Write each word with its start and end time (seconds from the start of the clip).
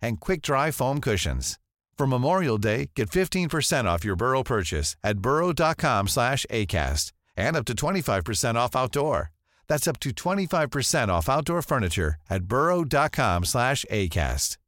and 0.00 0.20
quick-dry 0.20 0.70
foam 0.70 1.00
cushions. 1.00 1.58
For 1.96 2.06
Memorial 2.06 2.58
Day, 2.58 2.90
get 2.94 3.10
15% 3.10 3.86
off 3.86 4.04
your 4.04 4.16
Burrow 4.16 4.42
purchase 4.42 4.96
at 5.02 5.18
burrow.com 5.18 6.08
slash 6.08 6.44
ACAST 6.50 7.12
and 7.36 7.56
up 7.56 7.64
to 7.66 7.74
25% 7.74 8.54
off 8.54 8.76
outdoor. 8.76 9.32
That's 9.68 9.88
up 9.88 9.98
to 10.00 10.10
25% 10.10 11.08
off 11.08 11.28
outdoor 11.28 11.62
furniture 11.62 12.16
at 12.30 12.44
burrow.com 12.44 13.44
slash 13.44 13.84
ACAST. 13.90 14.58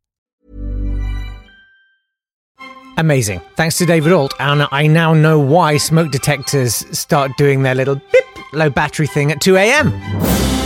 Amazing. 2.99 3.41
Thanks 3.55 3.79
to 3.79 3.87
David 3.87 4.13
Alt. 4.13 4.35
And 4.41 4.67
I 4.73 4.89
now 4.89 5.15
know 5.15 5.39
why 5.39 5.77
smoke 5.77 6.11
detectors 6.11 6.75
start 6.99 7.37
doing 7.37 7.63
their 7.63 7.77
little 7.77 7.95
beep 7.95 8.53
low 8.53 8.71
battery 8.71 9.07
thing 9.07 9.31
at 9.31 9.41
2 9.41 9.57
a.m. 9.57 10.58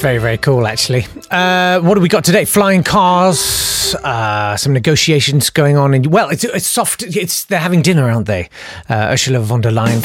very, 0.00 0.18
very 0.18 0.38
cool, 0.38 0.66
actually. 0.66 1.06
Uh, 1.30 1.80
what 1.80 1.94
do 1.94 2.00
we 2.00 2.08
got 2.08 2.24
today? 2.24 2.44
Flying 2.44 2.82
cars, 2.82 3.94
uh, 3.96 4.56
some 4.56 4.72
negotiations 4.72 5.50
going 5.50 5.76
on. 5.76 5.94
And 5.94 6.06
well, 6.06 6.30
it's, 6.30 6.44
it's 6.44 6.66
soft. 6.66 7.02
It's 7.02 7.44
they're 7.44 7.60
having 7.60 7.82
dinner, 7.82 8.10
aren't 8.10 8.26
they? 8.26 8.48
Uh, 8.88 9.10
Ursula 9.12 9.40
von 9.40 9.60
der 9.60 9.70
Leyen 9.70 10.00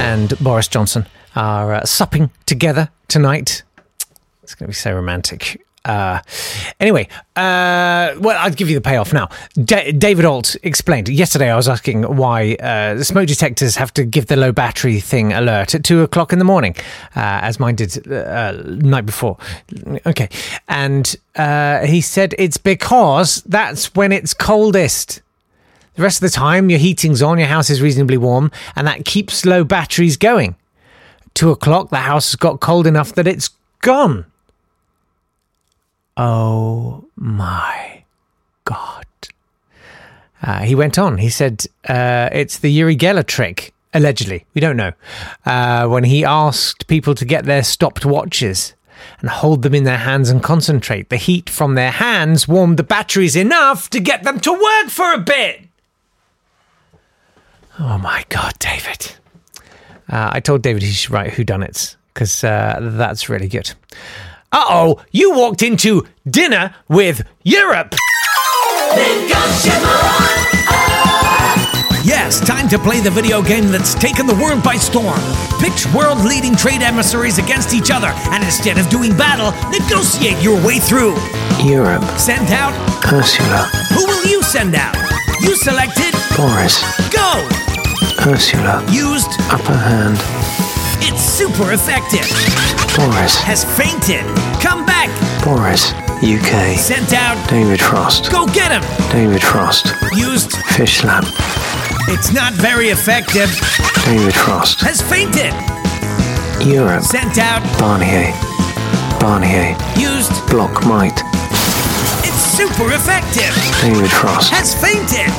and 0.00 0.38
Boris 0.38 0.68
Johnson 0.68 1.06
are 1.36 1.74
uh, 1.74 1.84
supping 1.84 2.30
together 2.46 2.88
tonight. 3.08 3.62
It's 4.42 4.54
going 4.54 4.66
to 4.66 4.70
be 4.70 4.74
so 4.74 4.94
romantic. 4.94 5.60
Uh, 5.88 6.20
anyway, 6.78 7.08
uh, 7.34 8.14
well, 8.20 8.36
I'll 8.38 8.50
give 8.52 8.68
you 8.68 8.74
the 8.74 8.82
payoff 8.82 9.12
now. 9.12 9.28
Da- 9.64 9.90
David 9.92 10.26
Alt 10.26 10.54
explained 10.62 11.08
yesterday. 11.08 11.50
I 11.50 11.56
was 11.56 11.68
asking 11.68 12.02
why 12.02 12.54
uh, 12.56 13.02
smoke 13.02 13.26
detectors 13.26 13.76
have 13.76 13.92
to 13.94 14.04
give 14.04 14.26
the 14.26 14.36
low 14.36 14.52
battery 14.52 15.00
thing 15.00 15.32
alert 15.32 15.74
at 15.74 15.84
two 15.84 16.02
o'clock 16.02 16.32
in 16.32 16.38
the 16.38 16.44
morning, 16.44 16.76
uh, 17.16 17.40
as 17.42 17.58
mine 17.58 17.74
did 17.74 18.06
uh, 18.12 18.52
night 18.66 19.06
before. 19.06 19.38
Okay, 20.04 20.28
and 20.68 21.16
uh, 21.36 21.86
he 21.86 22.02
said 22.02 22.34
it's 22.38 22.58
because 22.58 23.42
that's 23.46 23.94
when 23.94 24.12
it's 24.12 24.34
coldest. 24.34 25.22
The 25.94 26.02
rest 26.02 26.22
of 26.22 26.30
the 26.30 26.36
time, 26.36 26.70
your 26.70 26.78
heating's 26.78 27.22
on, 27.22 27.38
your 27.38 27.48
house 27.48 27.70
is 27.70 27.80
reasonably 27.82 28.18
warm, 28.18 28.52
and 28.76 28.86
that 28.86 29.04
keeps 29.04 29.44
low 29.46 29.64
batteries 29.64 30.16
going. 30.18 30.54
Two 31.34 31.50
o'clock, 31.50 31.88
the 31.90 31.96
house 31.96 32.30
has 32.32 32.36
got 32.36 32.60
cold 32.60 32.86
enough 32.86 33.14
that 33.14 33.26
it's 33.26 33.50
gone. 33.80 34.26
Oh 36.18 37.04
my 37.16 38.02
God. 38.64 39.06
Uh, 40.42 40.62
he 40.62 40.74
went 40.74 40.98
on. 40.98 41.18
He 41.18 41.30
said 41.30 41.64
uh, 41.88 42.28
it's 42.32 42.58
the 42.58 42.70
Uri 42.72 42.96
Geller 42.96 43.24
trick, 43.24 43.72
allegedly. 43.94 44.44
We 44.52 44.60
don't 44.60 44.76
know. 44.76 44.92
Uh, 45.46 45.86
when 45.86 46.04
he 46.04 46.24
asked 46.24 46.88
people 46.88 47.14
to 47.14 47.24
get 47.24 47.44
their 47.44 47.62
stopped 47.62 48.04
watches 48.04 48.74
and 49.20 49.30
hold 49.30 49.62
them 49.62 49.74
in 49.74 49.84
their 49.84 49.98
hands 49.98 50.28
and 50.28 50.42
concentrate, 50.42 51.08
the 51.08 51.16
heat 51.16 51.48
from 51.48 51.76
their 51.76 51.92
hands 51.92 52.48
warmed 52.48 52.78
the 52.78 52.82
batteries 52.82 53.36
enough 53.36 53.88
to 53.90 54.00
get 54.00 54.24
them 54.24 54.40
to 54.40 54.52
work 54.52 54.90
for 54.90 55.12
a 55.12 55.18
bit. 55.18 55.68
Oh 57.78 57.96
my 57.98 58.24
God, 58.28 58.58
David. 58.58 59.12
Uh, 60.10 60.30
I 60.32 60.40
told 60.40 60.62
David 60.62 60.82
he 60.82 60.90
should 60.90 61.12
write 61.12 61.32
whodunits 61.34 61.94
because 62.12 62.42
uh, 62.42 62.78
that's 62.80 63.28
really 63.28 63.46
good. 63.46 63.72
Uh 64.50 64.64
oh, 64.68 65.04
you 65.12 65.32
walked 65.36 65.62
into 65.62 66.06
dinner 66.28 66.74
with 66.88 67.22
Europe. 67.42 67.94
Yes, 72.04 72.40
time 72.40 72.68
to 72.70 72.78
play 72.78 73.00
the 73.00 73.10
video 73.10 73.42
game 73.42 73.68
that's 73.70 73.94
taken 73.94 74.26
the 74.26 74.34
world 74.34 74.62
by 74.62 74.76
storm. 74.76 75.20
Pitch 75.60 75.84
world 75.94 76.18
leading 76.24 76.56
trade 76.56 76.80
emissaries 76.80 77.36
against 77.38 77.74
each 77.74 77.90
other, 77.90 78.08
and 78.32 78.42
instead 78.42 78.78
of 78.78 78.88
doing 78.88 79.14
battle, 79.16 79.52
negotiate 79.70 80.42
your 80.42 80.56
way 80.64 80.78
through. 80.78 81.14
Europe, 81.62 82.04
Send 82.16 82.48
out. 82.50 82.72
Ursula, 83.12 83.68
Who 83.92 84.06
will 84.06 84.24
you 84.26 84.42
send 84.42 84.74
out? 84.74 84.96
You 85.42 85.54
selected. 85.56 86.14
Boris, 86.36 86.80
Go! 87.12 87.46
Ursula, 88.26 88.82
Used. 88.88 89.28
upper 89.52 89.76
hand, 89.76 90.16
It's 91.04 91.20
super 91.22 91.72
effective. 91.72 92.24
Boris, 92.98 93.36
Has 93.46 93.62
fainted. 93.78 94.26
Come 94.60 94.84
back. 94.84 95.06
Boris, 95.44 95.92
UK, 96.18 96.74
Sent 96.76 97.12
out. 97.14 97.38
David 97.48 97.80
Frost, 97.80 98.30
Go 98.30 98.46
get 98.46 98.70
him. 98.74 98.82
David 99.12 99.42
Frost, 99.42 99.86
Used. 100.16 100.52
Fish 100.74 101.04
Lab, 101.04 101.24
It's 102.10 102.32
not 102.32 102.52
very 102.54 102.88
effective. 102.88 103.48
David 104.04 104.34
Frost, 104.34 104.80
Has 104.80 105.00
fainted. 105.00 105.54
Europe, 106.66 107.04
Sent 107.04 107.38
out. 107.38 107.62
Barnier, 107.78 108.34
Barnier, 109.22 109.78
Used. 109.96 110.34
Block 110.50 110.84
Might, 110.84 111.22
It's 112.26 112.42
super 112.58 112.90
effective. 112.92 113.54
David 113.80 114.10
Frost, 114.10 114.50
Has 114.50 114.74
fainted. 114.74 115.30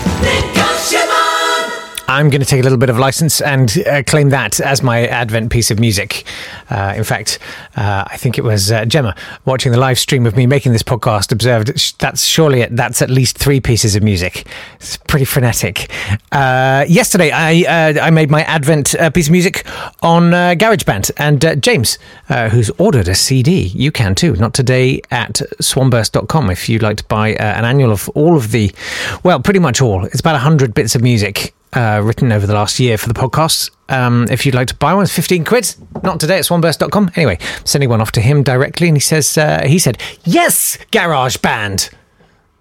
I'm 2.09 2.31
going 2.31 2.41
to 2.41 2.47
take 2.47 2.61
a 2.61 2.63
little 2.63 2.79
bit 2.79 2.89
of 2.89 2.97
license 2.97 3.39
and 3.39 3.71
uh, 3.85 4.01
claim 4.01 4.29
that 4.29 4.59
as 4.59 4.81
my 4.81 5.05
Advent 5.05 5.51
piece 5.51 5.69
of 5.69 5.79
music. 5.79 6.25
Uh, 6.71 6.95
in 6.97 7.03
fact, 7.03 7.37
uh, 7.75 8.03
I 8.07 8.17
think 8.17 8.39
it 8.39 8.43
was 8.43 8.71
uh, 8.71 8.85
Gemma 8.85 9.15
watching 9.45 9.71
the 9.71 9.77
live 9.77 9.99
stream 9.99 10.25
of 10.25 10.35
me 10.35 10.47
making 10.47 10.71
this 10.71 10.81
podcast 10.81 11.31
observed 11.31 11.99
that's 11.99 12.23
surely 12.23 12.65
that's 12.65 13.03
at 13.03 13.11
least 13.11 13.37
three 13.37 13.59
pieces 13.59 13.95
of 13.95 14.01
music. 14.01 14.47
It's 14.77 14.97
pretty 14.97 15.25
frenetic. 15.25 15.91
Uh, 16.31 16.83
yesterday, 16.89 17.29
I 17.29 17.91
uh, 17.93 18.01
I 18.01 18.09
made 18.09 18.31
my 18.31 18.41
Advent 18.41 18.95
piece 19.13 19.27
of 19.27 19.31
music 19.31 19.63
on 20.01 20.31
GarageBand, 20.31 21.11
and 21.17 21.61
James, 21.61 21.99
who's 22.27 22.71
ordered 22.79 23.07
a 23.07 23.13
CD, 23.13 23.67
you 23.67 23.91
can 23.91 24.15
too. 24.15 24.35
Not 24.35 24.55
today 24.55 25.03
at 25.11 25.43
swanburst.com 25.61 26.49
if 26.49 26.67
you'd 26.67 26.81
like 26.81 26.97
to 26.97 27.03
buy 27.03 27.33
an 27.33 27.65
annual 27.65 27.91
of 27.91 28.09
all 28.09 28.35
of 28.35 28.49
the, 28.49 28.73
well, 29.21 29.39
pretty 29.39 29.59
much 29.59 29.79
all. 29.79 30.05
It's 30.05 30.21
about 30.21 30.39
hundred 30.39 30.73
bits 30.73 30.95
of 30.95 31.03
music 31.03 31.53
uh, 31.73 32.01
written 32.03 32.31
over 32.31 32.45
the 32.47 32.53
last 32.53 32.79
year 32.79 32.97
for 32.97 33.07
the 33.07 33.13
podcast. 33.13 33.71
Um, 33.89 34.27
if 34.29 34.45
you'd 34.45 34.55
like 34.55 34.67
to 34.67 34.75
buy 34.75 34.93
one, 34.93 35.03
it's 35.03 35.13
15 35.13 35.43
quid. 35.45 35.75
Not 36.03 36.19
today 36.19 36.37
at 36.39 36.45
swanburst.com. 36.45 37.11
Anyway, 37.15 37.37
sending 37.65 37.89
one 37.89 38.01
off 38.01 38.11
to 38.13 38.21
him 38.21 38.43
directly, 38.43 38.87
and 38.87 38.95
he 38.97 39.01
says, 39.01 39.37
uh, 39.37 39.63
he 39.65 39.79
said, 39.79 40.01
yes, 40.23 40.77
garage 40.91 41.37
band. 41.37 41.89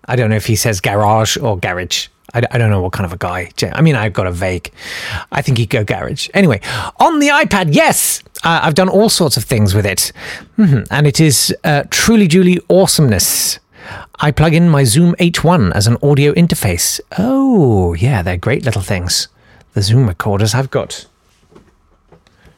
I 0.06 0.16
don't 0.16 0.30
know 0.30 0.36
if 0.36 0.46
he 0.46 0.56
says 0.56 0.80
garage 0.80 1.36
or 1.36 1.58
garage. 1.58 2.08
I, 2.34 2.42
I 2.50 2.58
don't 2.58 2.70
know 2.70 2.80
what 2.82 2.92
kind 2.92 3.04
of 3.06 3.12
a 3.12 3.16
guy. 3.18 3.50
I 3.72 3.80
mean, 3.82 3.94
I've 3.94 4.12
got 4.12 4.26
a 4.26 4.30
vague. 4.32 4.70
I 5.32 5.42
think 5.42 5.58
he'd 5.58 5.70
go 5.70 5.84
garage. 5.84 6.28
Anyway, 6.34 6.60
on 6.98 7.18
the 7.20 7.28
iPad, 7.28 7.74
yes, 7.74 8.22
uh, 8.44 8.60
I've 8.62 8.74
done 8.74 8.88
all 8.88 9.08
sorts 9.08 9.36
of 9.36 9.44
things 9.44 9.74
with 9.74 9.86
it. 9.86 10.12
Mhm. 10.58 10.86
And 10.90 11.06
it 11.06 11.20
is 11.20 11.54
uh, 11.64 11.84
truly, 11.90 12.28
truly 12.28 12.58
awesomeness. 12.70 13.58
I 14.20 14.30
plug 14.30 14.54
in 14.54 14.68
my 14.68 14.84
Zoom 14.84 15.14
H1 15.16 15.72
as 15.74 15.86
an 15.86 15.96
audio 16.02 16.32
interface. 16.32 17.00
Oh, 17.18 17.94
yeah, 17.94 18.22
they're 18.22 18.36
great 18.36 18.64
little 18.64 18.82
things. 18.82 19.28
The 19.74 19.82
Zoom 19.82 20.06
recorders, 20.06 20.54
I've 20.54 20.70
got 20.70 21.06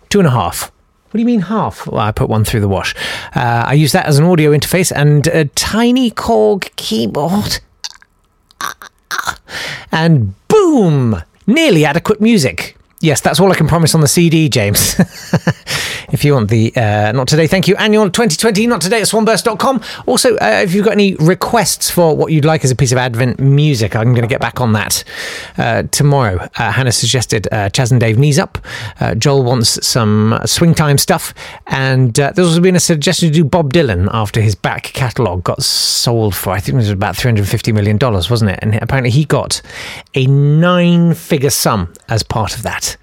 two 0.09 0.19
and 0.21 0.29
a 0.29 0.33
half. 0.33 0.71
What 1.07 1.13
do 1.13 1.19
you 1.19 1.27
mean 1.27 1.43
half? 1.43 1.87
Well, 1.87 2.01
I 2.01 2.13
put 2.13 2.29
one 2.29 2.45
through 2.45 2.61
the 2.61 2.69
wash. 2.69 2.95
Uh, 3.35 3.65
I 3.67 3.75
use 3.75 3.93
that 3.93 4.07
as 4.07 4.19
an 4.19 4.25
audio 4.25 4.53
interface 4.53 4.93
and 4.95 5.27
a 5.27 5.47
tiny 5.47 6.11
Korg 6.11 6.75
keyboard. 6.77 7.61
And 9.93 10.35
boom! 10.47 11.23
nearly 11.51 11.85
adequate 11.85 12.21
music. 12.21 12.77
Yes, 13.01 13.21
that's 13.21 13.41
all 13.41 13.51
I 13.51 13.55
can 13.55 13.67
promise 13.67 13.95
on 13.95 14.01
the 14.01 14.09
CD, 14.09 14.49
James. 14.49 14.95
if 16.13 16.25
you 16.25 16.35
want 16.35 16.51
the 16.51 16.73
uh, 16.77 17.13
Not 17.13 17.29
Today 17.29 17.47
Thank 17.47 17.69
You 17.69 17.77
Annual 17.77 18.11
2020 18.11 18.67
Not 18.67 18.81
Today 18.81 19.01
at 19.01 19.09
swanburst.com. 19.09 19.81
Also, 20.07 20.37
uh, 20.37 20.61
if 20.63 20.75
you've 20.75 20.85
got 20.85 20.93
any 20.93 21.15
requests 21.17 21.91
for 21.91 22.17
what 22.17 22.33
you'd 22.33 22.45
like 22.45 22.65
as 22.65 22.71
a 22.71 22.77
piece 22.77 22.93
of 22.93 22.99
Advent 22.99 23.39
music, 23.39 23.95
I'm 23.95 24.13
going 24.13 24.23
to 24.23 24.29
get 24.29 24.41
back 24.41 24.61
on 24.61 24.73
that 24.73 25.05
uh, 25.59 25.85
tomorrow. 25.85 26.49
Uh, 26.57 26.73
Hannah 26.73 26.93
suggested 26.93 27.49
uh, 27.53 27.69
Chas 27.71 27.91
and 27.91 28.01
Dave 28.01 28.19
Knees 28.19 28.39
Up. 28.39 28.59
Uh, 29.01 29.15
Joel 29.15 29.45
wants 29.45 29.85
some 29.87 30.39
swing 30.47 30.75
time 30.75 30.99
stuff. 30.99 31.35
And 31.67 32.15
there's 32.15 32.39
also 32.39 32.61
been 32.61 32.77
a 32.77 32.81
suggestion 32.81 33.29
to 33.29 33.35
do 33.35 33.45
Bob 33.45 33.73
Dylan 33.73 34.09
after 34.13 34.41
his 34.41 34.55
back 34.55 34.85
catalogue 34.85 35.45
got 35.45 35.63
sold 35.63 36.35
for, 36.35 36.51
I 36.51 36.61
think 36.61 36.75
it 36.75 36.79
was 36.79 36.91
about 36.91 37.15
$350 37.15 37.73
million, 37.73 37.99
wasn't 37.99 38.51
it? 38.51 38.59
And 38.63 38.75
apparently 38.77 39.11
he 39.11 39.25
got 39.25 39.63
a 40.15 40.27
nine 40.27 41.15
figure 41.15 41.51
sum 41.51 41.93
as 42.09 42.23
part 42.23 42.55
of 42.55 42.63
that. 42.63 42.97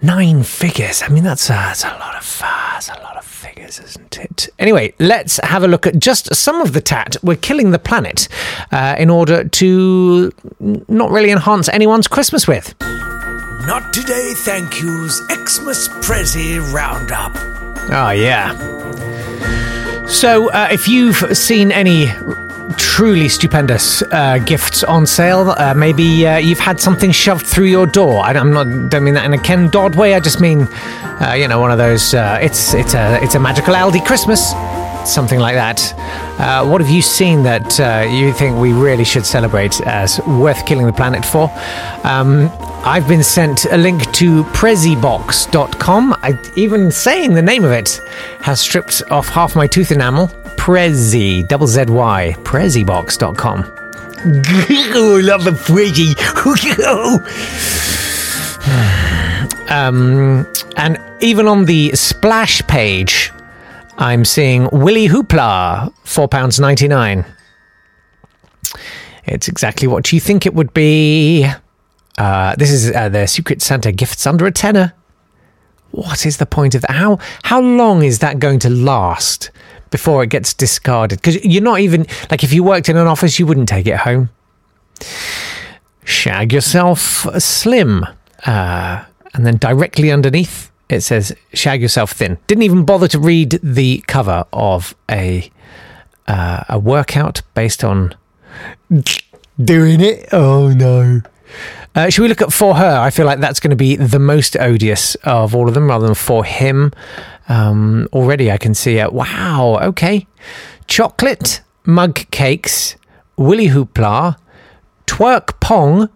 Nine 0.00 0.44
figures. 0.44 1.02
I 1.02 1.08
mean, 1.08 1.24
that's 1.24 1.50
a, 1.50 1.54
that's 1.54 1.82
a 1.84 1.88
lot 1.88 2.14
of 2.16 2.40
uh, 2.44 2.70
that's 2.72 2.88
a 2.88 3.00
lot 3.02 3.16
of 3.16 3.24
figures, 3.24 3.80
isn't 3.80 4.16
it? 4.16 4.48
Anyway, 4.58 4.94
let's 5.00 5.38
have 5.42 5.64
a 5.64 5.68
look 5.68 5.88
at 5.88 5.98
just 5.98 6.32
some 6.36 6.60
of 6.60 6.72
the 6.72 6.80
tat 6.80 7.16
we're 7.22 7.36
killing 7.36 7.72
the 7.72 7.80
planet 7.80 8.28
uh, 8.70 8.94
in 8.96 9.10
order 9.10 9.48
to 9.48 10.32
not 10.60 11.10
really 11.10 11.32
enhance 11.32 11.68
anyone's 11.70 12.06
Christmas 12.06 12.46
with. 12.46 12.74
Not 12.80 13.92
today, 13.92 14.34
thank 14.36 14.80
yous. 14.80 15.20
Xmas 15.32 15.88
Prezi 15.88 16.60
Roundup. 16.72 17.32
Oh 17.90 18.10
yeah. 18.10 18.54
So, 20.06 20.48
uh, 20.52 20.68
if 20.70 20.86
you've 20.86 21.36
seen 21.36 21.72
any 21.72 22.06
truly 22.78 23.28
stupendous 23.28 24.02
uh, 24.02 24.38
gifts 24.38 24.82
on 24.82 25.06
sale. 25.06 25.50
Uh, 25.50 25.74
maybe 25.74 26.26
uh, 26.26 26.38
you've 26.38 26.58
had 26.58 26.80
something 26.80 27.10
shoved 27.10 27.46
through 27.46 27.66
your 27.66 27.86
door. 27.86 28.24
I, 28.24 28.32
am 28.32 28.52
not 28.52 28.88
don't 28.88 29.04
mean 29.04 29.14
that 29.14 29.24
in 29.24 29.34
a 29.34 29.38
Ken 29.38 29.68
Dodd 29.68 29.94
way. 29.94 30.14
I 30.14 30.20
just 30.20 30.40
mean, 30.40 30.62
uh, 31.20 31.34
you 31.36 31.48
know, 31.48 31.60
one 31.60 31.70
of 31.70 31.78
those. 31.78 32.14
Uh, 32.14 32.38
it's 32.40 32.74
it's 32.74 32.94
a 32.94 33.22
it's 33.22 33.34
a 33.34 33.40
magical 33.40 33.74
Aldi 33.74 34.04
Christmas, 34.06 34.52
something 35.04 35.38
like 35.38 35.54
that. 35.54 35.92
Uh, 36.40 36.66
what 36.66 36.80
have 36.80 36.90
you 36.90 37.02
seen 37.02 37.42
that 37.42 37.78
you 38.10 38.32
think 38.32 38.56
we 38.58 38.72
really 38.72 39.04
should 39.04 39.26
celebrate 39.26 39.80
as 39.82 40.20
worth 40.26 40.64
killing 40.64 40.86
the 40.86 40.92
planet 40.92 41.24
for? 41.24 41.50
Um, 42.04 42.50
I've 42.84 43.08
been 43.08 43.24
sent 43.24 43.66
a 43.66 43.76
link 43.76 44.10
to 44.12 44.44
prezzybox.com. 44.44 46.16
I, 46.22 46.38
even 46.54 46.90
saying 46.90 47.34
the 47.34 47.42
name 47.42 47.64
of 47.64 47.72
it 47.72 48.00
has 48.40 48.60
stripped 48.60 49.02
off 49.10 49.28
half 49.28 49.54
my 49.56 49.66
tooth 49.66 49.90
enamel. 49.90 50.30
Prezzy, 50.68 51.48
double 51.48 51.66
Z 51.66 51.86
Y, 51.88 52.36
prezzybox.com. 52.42 53.60
I 53.64 55.20
love 55.24 55.46
a 55.46 55.52
Prezi. 55.52 56.14
um, 59.70 60.46
and 60.76 61.00
even 61.22 61.48
on 61.48 61.64
the 61.64 61.92
splash 61.96 62.60
page, 62.66 63.32
I'm 63.96 64.26
seeing 64.26 64.68
Willy 64.70 65.08
Hoopla, 65.08 65.90
£4.99. 66.04 67.24
It's 69.24 69.48
exactly 69.48 69.88
what 69.88 70.12
you 70.12 70.20
think 70.20 70.44
it 70.44 70.52
would 70.52 70.74
be. 70.74 71.48
Uh, 72.18 72.54
this 72.56 72.70
is 72.70 72.94
uh, 72.94 73.08
the 73.08 73.26
Secret 73.26 73.62
Santa 73.62 73.90
gifts 73.90 74.26
under 74.26 74.44
a 74.44 74.52
tenner. 74.52 74.92
What 75.92 76.26
is 76.26 76.36
the 76.36 76.44
point 76.44 76.74
of 76.74 76.82
that? 76.82 76.90
How 76.90 77.18
how 77.44 77.62
long 77.62 78.02
is 78.02 78.18
that 78.18 78.38
going 78.38 78.58
to 78.58 78.68
last 78.68 79.50
before 79.90 80.22
it 80.22 80.30
gets 80.30 80.54
discarded? 80.54 81.18
Because 81.18 81.44
you're 81.44 81.62
not 81.62 81.80
even 81.80 82.06
like 82.30 82.44
if 82.44 82.52
you 82.52 82.62
worked 82.62 82.88
in 82.88 82.96
an 82.96 83.06
office, 83.06 83.38
you 83.38 83.46
wouldn't 83.46 83.68
take 83.68 83.86
it 83.86 83.96
home. 83.96 84.30
Shag 86.04 86.52
yourself 86.52 87.26
slim, 87.38 88.06
uh, 88.46 89.04
and 89.34 89.46
then 89.46 89.56
directly 89.58 90.10
underneath 90.10 90.68
it 90.88 91.02
says 91.02 91.34
shag 91.52 91.82
yourself 91.82 92.12
thin. 92.12 92.38
Didn't 92.46 92.62
even 92.62 92.84
bother 92.84 93.08
to 93.08 93.18
read 93.18 93.60
the 93.62 94.02
cover 94.06 94.44
of 94.52 94.94
a 95.10 95.50
uh, 96.26 96.64
a 96.68 96.78
workout 96.78 97.42
based 97.54 97.84
on 97.84 98.14
doing 99.62 100.00
it. 100.00 100.28
Oh 100.32 100.68
no. 100.72 101.22
Uh, 101.94 102.10
should 102.10 102.22
we 102.22 102.28
look 102.28 102.42
at 102.42 102.52
for 102.52 102.76
her? 102.76 102.98
I 102.98 103.10
feel 103.10 103.26
like 103.26 103.40
that's 103.40 103.60
going 103.60 103.70
to 103.70 103.76
be 103.76 103.96
the 103.96 104.18
most 104.18 104.56
odious 104.56 105.14
of 105.24 105.54
all 105.54 105.68
of 105.68 105.74
them, 105.74 105.88
rather 105.88 106.06
than 106.06 106.14
for 106.14 106.44
him. 106.44 106.92
Um, 107.48 108.08
already, 108.12 108.50
I 108.50 108.58
can 108.58 108.74
see 108.74 108.98
it. 108.98 109.12
Wow. 109.12 109.78
Okay. 109.82 110.26
Chocolate 110.86 111.62
mug 111.84 112.26
cakes, 112.30 112.96
Willy 113.36 113.68
Hoopla, 113.68 114.36
twerk 115.06 115.58
pong, 115.60 116.08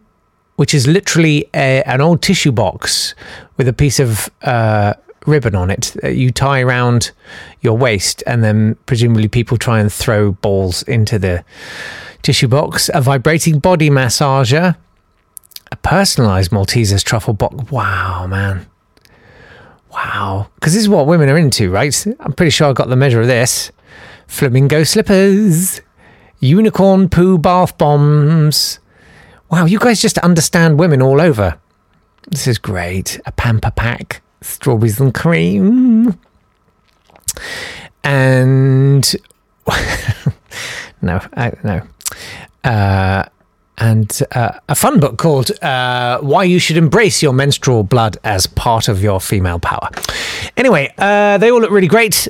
which 0.56 0.75
is 0.75 0.87
literally 0.87 1.46
a, 1.55 1.82
an 1.85 2.00
old 2.00 2.23
tissue 2.23 2.52
box 2.52 3.14
with 3.56 3.67
a 3.67 3.73
piece 3.73 3.99
of 3.99 4.28
uh, 4.43 4.94
ribbon 5.26 5.55
on 5.55 5.70
it 5.70 5.96
that 6.02 6.17
you 6.17 6.31
tie 6.31 6.61
around 6.61 7.11
your 7.61 7.76
waist, 7.76 8.23
and 8.26 8.44
then 8.44 8.76
presumably 8.87 9.28
people 9.28 9.56
try 9.56 9.81
and 9.81 9.93
throw 9.93 10.32
balls 10.32 10.82
into 10.85 11.19
the 11.19 11.44
tissue 12.23 12.49
box. 12.49 12.90
A 12.93 13.00
vibrating 13.00 13.58
body 13.58 13.88
massager 13.88 14.76
a 15.72 15.76
personalized 15.76 16.50
Maltesers 16.50 17.02
truffle 17.02 17.32
box. 17.32 17.70
Wow, 17.70 18.26
man. 18.26 18.66
Wow. 19.90 20.48
Because 20.54 20.74
this 20.74 20.82
is 20.82 20.88
what 20.88 21.06
women 21.06 21.30
are 21.30 21.38
into, 21.38 21.70
right? 21.70 22.06
I'm 22.20 22.34
pretty 22.34 22.50
sure 22.50 22.69
I 22.69 22.72
got 22.74 22.90
the 22.90 22.96
measure 22.96 23.22
of 23.22 23.26
this. 23.26 23.72
Flamingo 24.26 24.84
slippers, 24.84 25.80
unicorn 26.40 27.08
poo 27.08 27.38
bath 27.38 27.76
bombs. 27.78 28.80
Wow, 29.50 29.64
you 29.64 29.78
guys 29.78 30.00
just 30.00 30.19
understand 30.19 30.78
women 30.78 31.00
all 31.00 31.20
over. 31.20 31.58
This 32.30 32.46
is 32.46 32.58
great. 32.58 33.18
A 33.25 33.32
pamper 33.32 33.70
pack, 33.70 34.22
strawberries 34.42 35.00
and 35.00 35.14
cream. 35.14 36.18
And 38.04 39.10
no, 41.00 41.20
I, 41.34 41.52
no. 41.64 41.82
Uh, 42.62 43.25
and 43.78 44.22
uh, 44.32 44.58
a 44.69 44.74
fun 44.74 45.00
book 45.00 45.19
called 45.19 45.50
uh, 45.62 46.19
Why 46.20 46.44
You 46.44 46.58
Should 46.58 46.76
Embrace 46.76 47.22
Your 47.22 47.32
Menstrual 47.32 47.82
Blood 47.84 48.19
as 48.24 48.46
Part 48.46 48.88
of 48.88 49.02
Your 49.02 49.20
Female 49.20 49.58
Power. 49.58 49.88
Anyway, 50.56 50.92
uh, 50.98 51.38
they 51.38 51.50
all 51.50 51.60
look 51.60 51.70
really 51.70 51.88
great. 51.88 52.28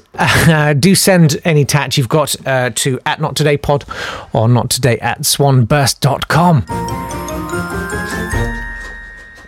do 0.79 0.95
send 0.95 1.41
any 1.45 1.65
tat 1.65 1.97
you've 1.97 2.09
got 2.09 2.35
uh, 2.47 2.71
to 2.71 3.01
at 3.07 3.21
Not 3.21 3.37
Today 3.37 3.57
Pod 3.57 3.85
or 4.33 4.49
not 4.49 4.71
today 4.71 4.99
at 4.99 5.25
swanburst.com. 5.25 6.65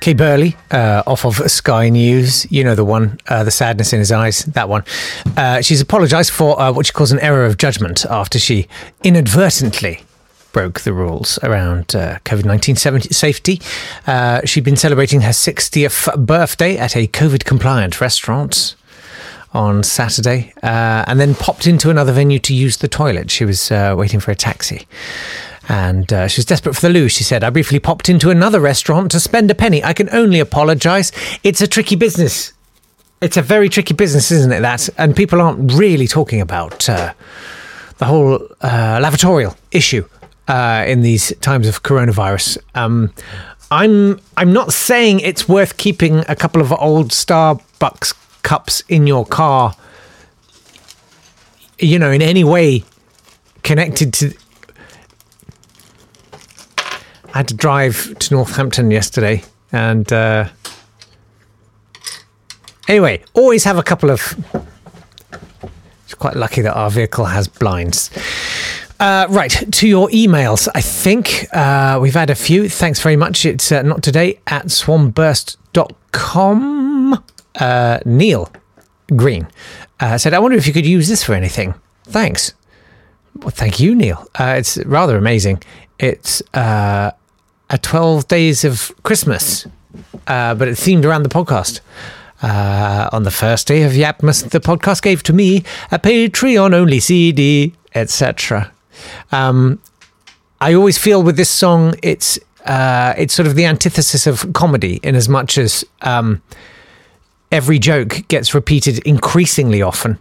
Kay 0.01 0.13
Burley, 0.13 0.55
uh, 0.71 1.03
off 1.07 1.25
of 1.25 1.51
Sky 1.51 1.89
News, 1.89 2.51
you 2.53 2.63
know 2.63 2.75
the 2.75 2.85
one, 2.85 3.19
uh, 3.29 3.43
the 3.43 3.51
sadness 3.51 3.95
in 3.95 3.99
his 4.01 4.13
eyes, 4.13 4.41
that 4.41 4.69
one. 4.69 4.85
Uh, 5.35 5.63
she's 5.63 5.81
apologised 5.81 6.31
for 6.31 6.61
uh, 6.61 6.71
what 6.71 6.85
she 6.85 6.93
calls 6.93 7.11
an 7.11 7.19
error 7.21 7.47
of 7.47 7.57
judgment 7.57 8.05
after 8.11 8.39
she 8.39 8.69
inadvertently 9.03 10.03
broke 10.55 10.81
the 10.81 10.95
rules 10.95 11.39
around 11.43 11.95
uh, 11.95 12.19
COVID 12.25 12.47
19 12.47 12.77
safety. 12.77 13.61
Uh, 14.07 14.41
she'd 14.47 14.65
been 14.65 14.77
celebrating 14.77 15.21
her 15.21 15.33
60th 15.33 16.25
birthday 16.25 16.79
at 16.79 16.97
a 16.97 17.07
COVID 17.09 17.45
compliant 17.45 18.01
restaurant 18.01 18.77
on 19.53 19.83
Saturday 19.83 20.55
uh, 20.63 21.05
and 21.07 21.21
then 21.21 21.35
popped 21.35 21.67
into 21.67 21.91
another 21.91 22.13
venue 22.13 22.39
to 22.39 22.55
use 22.55 22.79
the 22.79 22.89
toilet. 22.89 23.31
She 23.31 23.45
was 23.45 23.71
uh, 23.71 23.95
waiting 23.99 24.21
for 24.21 24.31
a 24.31 24.35
taxi. 24.35 24.87
And 25.69 26.13
uh, 26.13 26.29
she 26.29 26.39
was 26.39 26.47
desperate 26.47 26.75
for 26.75 26.83
the 26.83 26.91
loo. 26.91 27.09
She 27.09 27.25
said, 27.25 27.43
I 27.43 27.51
briefly 27.51 27.81
popped 27.81 28.09
into 28.09 28.31
another 28.31 28.61
restaurant 28.61 29.11
to 29.13 29.21
spend 29.21 29.51
a 29.51 29.55
penny. 29.55 29.83
I 29.83 29.93
can 29.93 30.09
only 30.11 30.39
apologise. 30.39 31.11
It's 31.43 31.61
a 31.61 31.67
tricky 31.67 31.97
business. 31.97 32.53
It's 33.21 33.37
a 33.37 33.43
very 33.43 33.69
tricky 33.69 33.95
business, 33.95 34.31
isn't 34.31 34.53
it? 34.53 34.61
That 34.61 34.89
and 34.99 35.17
people 35.17 35.41
aren't 35.41 35.73
really 35.73 36.07
talking 36.07 36.41
about 36.41 36.89
uh, 36.89 37.15
the 37.99 38.05
whole 38.05 38.35
uh, 38.61 39.01
lavatorial 39.01 39.57
issue 39.71 40.07
uh, 40.49 40.85
in 40.87 41.03
these 41.03 41.35
times 41.41 41.69
of 41.69 41.83
coronavirus. 41.83 42.59
Um, 42.75 43.13
I'm 43.71 44.21
I'm 44.37 44.53
not 44.53 44.73
saying 44.73 45.21
it's 45.21 45.49
worth 45.49 45.77
keeping 45.77 46.25
a 46.29 46.37
couple 46.37 46.61
of 46.61 46.73
old 46.73 47.11
Starbucks 47.11 48.15
cups 48.43 48.83
in 48.89 49.07
your 49.07 49.25
car. 49.27 49.75
You 51.79 51.99
know, 51.99 52.11
in 52.11 52.23
any 52.23 52.45
way 52.45 52.85
connected 53.63 54.13
to. 54.15 54.35
I 57.33 57.39
had 57.39 57.49
to 57.49 57.55
drive 57.55 58.17
to 58.21 58.35
Northampton 58.35 58.93
yesterday, 58.93 59.43
and 59.73 60.11
uh, 60.13 60.49
anyway, 62.87 63.25
always 63.35 63.65
have 63.65 63.77
a 63.77 63.83
couple 63.83 64.11
of. 64.11 64.23
It's 66.05 66.15
quite 66.15 66.37
lucky 66.37 66.61
that 66.61 66.75
our 66.75 66.91
vehicle 66.91 67.25
has 67.25 67.49
blinds. 67.49 68.11
Uh, 69.05 69.27
right, 69.29 69.71
to 69.71 69.87
your 69.87 70.09
emails. 70.09 70.67
I 70.75 70.81
think 70.81 71.47
uh, 71.53 71.99
we've 72.01 72.15
had 72.15 72.31
a 72.31 72.35
few. 72.35 72.71
Thanks 72.71 73.01
very 73.01 73.17
much. 73.17 73.45
It's 73.45 73.71
uh, 73.71 73.83
not 73.83 74.03
today 74.03 74.41
at 74.47 74.71
swanburst.com. 74.71 77.23
Uh, 77.61 77.99
Neil 78.07 78.51
Green 79.15 79.47
uh, 80.01 80.17
said, 80.17 80.33
I 80.33 80.39
wonder 80.39 80.57
if 80.57 80.67
you 80.67 80.73
could 80.73 80.87
use 80.87 81.07
this 81.07 81.23
for 81.23 81.35
anything. 81.35 81.75
Thanks. 82.05 82.55
Well, 83.37 83.51
thank 83.51 83.79
you, 83.79 83.95
Neil. 83.95 84.27
Uh, 84.41 84.55
it's 84.57 84.79
rather 84.87 85.19
amazing. 85.19 85.63
It's 85.99 86.41
uh, 86.55 87.11
a 87.69 87.77
12 87.77 88.27
days 88.27 88.65
of 88.65 88.91
Christmas, 89.03 89.67
but 90.25 90.63
it 90.63 90.79
themed 90.79 91.05
around 91.05 91.25
the 91.25 91.29
podcast. 91.29 91.81
Uh, 92.41 93.11
on 93.13 93.25
the 93.25 93.31
first 93.31 93.67
day 93.67 93.83
of 93.83 93.93
Yapmas, 93.93 94.49
the 94.49 94.61
podcast 94.61 95.03
gave 95.03 95.23
to 95.25 95.35
me 95.35 95.63
a 95.93 95.99
Patreon 95.99 96.73
only 96.73 97.01
CD, 97.01 97.75
etc. 97.95 98.71
Um, 99.33 99.81
I 100.61 100.75
always 100.75 100.99
feel 100.99 101.23
with 101.23 101.37
this 101.37 101.51
song, 101.51 101.95
it's 102.03 102.39
uh, 102.65 103.13
it's 103.19 103.35
sort 103.35 103.47
of 103.47 103.55
the 103.55 103.67
antithesis 103.67 104.27
of 104.27 104.53
comedy, 104.55 104.99
in 105.03 105.15
as 105.15 105.29
much 105.29 105.59
as 105.59 105.85
um, 106.03 106.43
every 107.53 107.79
joke 107.79 108.23
gets 108.29 108.55
repeated 108.55 108.99
increasingly 109.01 109.83
often 109.83 110.19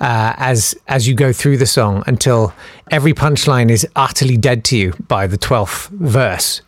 uh, 0.00 0.34
as 0.36 0.74
as 0.88 1.06
you 1.08 1.14
go 1.14 1.32
through 1.32 1.56
the 1.56 1.66
song 1.66 2.02
until 2.06 2.52
every 2.90 3.14
punchline 3.14 3.70
is 3.70 3.86
utterly 3.96 4.36
dead 4.36 4.64
to 4.64 4.76
you 4.76 4.92
by 5.08 5.26
the 5.26 5.36
twelfth 5.36 5.88
verse. 5.88 6.62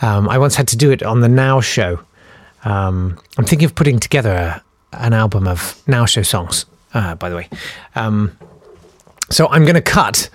Um, 0.00 0.28
I 0.28 0.38
once 0.38 0.56
had 0.56 0.66
to 0.68 0.76
do 0.76 0.90
it 0.90 1.02
on 1.02 1.20
the 1.20 1.28
Now 1.28 1.60
Show. 1.60 2.00
Um, 2.64 3.18
I'm 3.38 3.44
thinking 3.44 3.66
of 3.66 3.74
putting 3.74 3.98
together 4.00 4.32
a, 4.32 4.62
an 4.92 5.12
album 5.12 5.46
of 5.46 5.80
Now 5.86 6.06
Show 6.06 6.22
songs. 6.22 6.66
Uh, 6.94 7.14
by 7.14 7.30
the 7.30 7.36
way, 7.36 7.48
um, 7.94 8.36
so 9.30 9.48
I'm 9.48 9.62
going 9.62 9.74
to 9.74 9.80
cut 9.80 10.28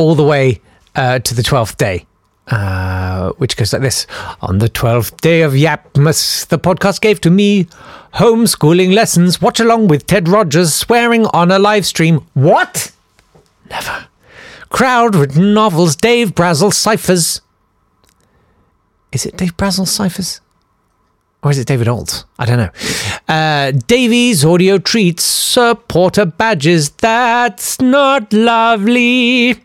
all 0.00 0.14
the 0.14 0.24
way 0.24 0.60
uh, 0.96 1.18
to 1.20 1.34
the 1.34 1.42
twelfth 1.42 1.76
day. 1.76 2.06
Uh, 2.46 3.30
which 3.34 3.56
goes 3.56 3.72
like 3.72 3.82
this 3.82 4.08
On 4.40 4.58
the 4.58 4.68
12th 4.68 5.20
day 5.20 5.42
of 5.42 5.52
Yapmas, 5.52 6.48
the 6.48 6.58
podcast 6.58 7.00
gave 7.00 7.20
to 7.20 7.30
me 7.30 7.68
homeschooling 8.14 8.92
lessons. 8.92 9.40
Watch 9.40 9.60
along 9.60 9.86
with 9.86 10.04
Ted 10.04 10.26
Rogers 10.26 10.74
swearing 10.74 11.26
on 11.26 11.52
a 11.52 11.60
live 11.60 11.86
stream. 11.86 12.26
What? 12.34 12.90
Never. 13.70 14.08
Crowd 14.68 15.14
written 15.14 15.54
novels, 15.54 15.94
Dave 15.94 16.34
Brazel 16.34 16.72
ciphers. 16.72 17.40
Is 19.12 19.26
it 19.26 19.36
Dave 19.36 19.56
Brazel 19.56 19.86
ciphers? 19.86 20.40
Or 21.42 21.52
is 21.52 21.58
it 21.58 21.68
David 21.68 21.86
Alt? 21.86 22.24
I 22.38 22.46
don't 22.46 22.58
know. 22.58 22.70
Uh, 23.32 23.70
Davies 23.86 24.44
audio 24.44 24.78
treats, 24.78 25.22
supporter 25.22 26.26
badges. 26.26 26.90
That's 26.90 27.80
not 27.80 28.32
lovely. 28.32 29.60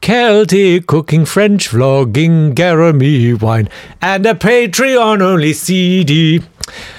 Celtic 0.00 0.86
cooking, 0.86 1.24
French 1.24 1.70
vlogging, 1.70 2.54
Jeremy 2.54 3.34
wine, 3.34 3.68
and 4.00 4.26
a 4.26 4.34
Patreon 4.34 5.20
only 5.20 5.52
CD. 5.52 6.42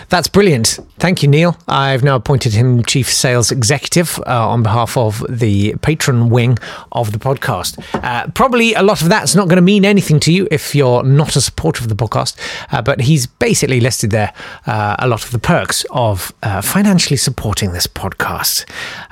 That's 0.09 0.29
brilliant. 0.29 0.79
Thank 0.99 1.21
you, 1.21 1.27
Neil. 1.27 1.57
I've 1.67 2.01
now 2.01 2.15
appointed 2.15 2.53
him 2.53 2.83
Chief 2.83 3.11
Sales 3.11 3.51
Executive 3.51 4.17
uh, 4.25 4.47
on 4.47 4.63
behalf 4.63 4.95
of 4.95 5.25
the 5.29 5.75
patron 5.81 6.29
wing 6.29 6.57
of 6.93 7.11
the 7.11 7.19
podcast. 7.19 7.77
Uh, 7.93 8.27
probably 8.31 8.73
a 8.73 8.81
lot 8.81 9.01
of 9.01 9.09
that's 9.09 9.35
not 9.35 9.49
going 9.49 9.57
to 9.57 9.61
mean 9.61 9.83
anything 9.83 10.21
to 10.21 10.31
you 10.31 10.47
if 10.49 10.73
you're 10.73 11.03
not 11.03 11.35
a 11.35 11.41
supporter 11.41 11.83
of 11.83 11.89
the 11.89 11.95
podcast, 11.95 12.37
uh, 12.71 12.81
but 12.81 13.01
he's 13.01 13.27
basically 13.27 13.81
listed 13.81 14.11
there 14.11 14.33
uh, 14.65 14.95
a 14.99 15.07
lot 15.09 15.25
of 15.25 15.31
the 15.31 15.39
perks 15.39 15.85
of 15.91 16.31
uh, 16.41 16.61
financially 16.61 17.17
supporting 17.17 17.73
this 17.73 17.85
podcast, 17.85 18.65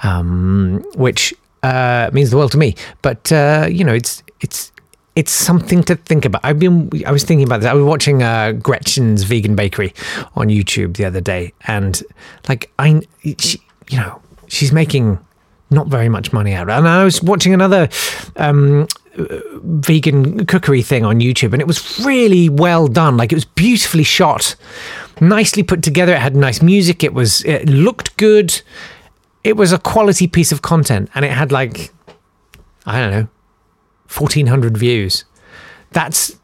um, 0.03 0.81
which 0.95 1.33
uh, 1.65 2.09
means 2.13 2.29
the 2.29 2.37
world 2.37 2.51
to 2.51 2.57
me. 2.57 2.75
But 3.01 3.31
uh, 3.31 3.67
you 3.69 3.83
know, 3.83 3.93
it's 3.93 4.23
it's 4.41 4.71
it's 5.15 5.31
something 5.31 5.83
to 5.83 5.95
think 5.95 6.25
about. 6.25 6.41
I've 6.43 6.59
been 6.59 6.89
I 7.05 7.11
was 7.11 7.23
thinking 7.23 7.45
about 7.45 7.61
this. 7.61 7.69
I 7.69 7.73
was 7.73 7.83
watching 7.83 8.21
uh, 8.21 8.51
Gretchen's 8.53 9.23
Vegan 9.23 9.55
Bakery 9.55 9.93
on 10.35 10.47
YouTube 10.47 10.97
the 10.97 11.05
other 11.05 11.21
day, 11.21 11.53
and 11.67 12.01
like 12.47 12.71
I, 12.77 13.01
she, 13.39 13.61
you 13.89 13.97
know, 13.97 14.21
she's 14.47 14.71
making 14.71 15.19
not 15.71 15.87
very 15.87 16.09
much 16.09 16.31
money 16.31 16.53
out. 16.53 16.69
And 16.69 16.87
I 16.87 17.03
was 17.03 17.21
watching 17.21 17.53
another. 17.53 17.89
Um, 18.35 18.87
vegan 19.17 20.45
cookery 20.45 20.81
thing 20.81 21.05
on 21.05 21.21
YouTube, 21.21 21.53
and 21.53 21.61
it 21.61 21.67
was 21.67 22.05
really 22.05 22.49
well 22.49 22.85
done. 22.89 23.15
Like 23.15 23.31
it 23.31 23.35
was 23.35 23.45
beautifully 23.45 24.03
shot, 24.03 24.57
nicely 25.21 25.63
put 25.63 25.81
together. 25.81 26.11
It 26.11 26.19
had 26.19 26.35
nice 26.35 26.61
music. 26.61 27.01
It 27.01 27.13
was 27.13 27.41
it 27.45 27.69
looked 27.69 28.17
good 28.17 28.61
it 29.45 29.55
was 29.55 29.71
a 29.71 29.77
quality 29.77 30.27
piece 30.27 30.51
of 30.51 30.61
content 30.61 31.09
and 31.15 31.23
it 31.23 31.31
had 31.31 31.51
like 31.51 31.91
i 32.85 32.99
don't 32.99 33.11
know 33.11 33.27
1400 34.07 34.77
views. 34.77 35.25
That's 35.91 36.35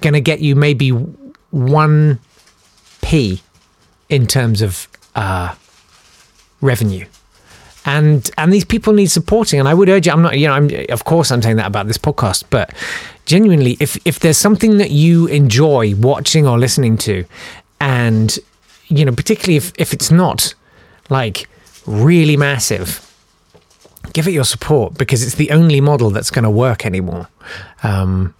going 0.00 0.14
to 0.14 0.20
get 0.20 0.40
you 0.40 0.56
maybe 0.56 0.92
1p 1.54 3.40
in 4.08 4.26
terms 4.26 4.62
of 4.62 4.88
uh, 5.14 5.54
revenue. 6.60 7.06
And 7.86 8.30
and 8.36 8.52
these 8.52 8.66
people 8.66 8.92
need 8.92 9.06
supporting 9.06 9.58
and 9.58 9.66
i 9.66 9.72
would 9.72 9.88
urge 9.88 10.06
you 10.06 10.12
i'm 10.12 10.20
not 10.20 10.38
you 10.38 10.46
know 10.46 10.52
i'm 10.52 10.68
of 10.90 11.04
course 11.04 11.32
i'm 11.32 11.40
saying 11.40 11.56
that 11.56 11.66
about 11.66 11.86
this 11.86 11.96
podcast 11.96 12.44
but 12.50 12.74
genuinely 13.24 13.78
if 13.80 13.96
if 14.06 14.20
there's 14.20 14.36
something 14.36 14.76
that 14.76 14.90
you 14.90 15.26
enjoy 15.28 15.94
watching 15.94 16.46
or 16.46 16.58
listening 16.58 16.98
to 16.98 17.24
and 17.80 18.38
you 18.88 19.02
know 19.02 19.12
particularly 19.12 19.56
if 19.56 19.72
if 19.78 19.94
it's 19.94 20.10
not 20.10 20.52
like 21.08 21.48
really 21.86 22.36
massive, 22.36 23.06
give 24.12 24.26
it 24.26 24.32
your 24.32 24.44
support 24.44 24.94
because 24.94 25.22
it's 25.22 25.36
the 25.36 25.50
only 25.50 25.80
model 25.80 26.10
that's 26.10 26.30
going 26.30 26.44
to 26.44 26.50
work 26.50 26.84
anymore. 26.86 27.28
Um, 27.82 28.34